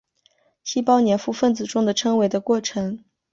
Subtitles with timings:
[0.63, 3.03] 细胞黏附分子中的称为的过程。